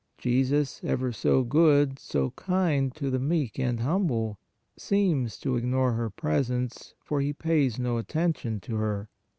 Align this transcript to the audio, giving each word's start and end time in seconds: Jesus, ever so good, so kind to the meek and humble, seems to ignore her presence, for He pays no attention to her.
Jesus, 0.17 0.83
ever 0.83 1.11
so 1.11 1.43
good, 1.43 1.99
so 1.99 2.31
kind 2.31 2.91
to 2.95 3.11
the 3.11 3.19
meek 3.19 3.59
and 3.59 3.81
humble, 3.81 4.39
seems 4.75 5.37
to 5.41 5.57
ignore 5.57 5.93
her 5.93 6.09
presence, 6.09 6.95
for 7.03 7.21
He 7.21 7.33
pays 7.33 7.77
no 7.77 7.97
attention 7.99 8.59
to 8.61 8.77
her. 8.77 9.09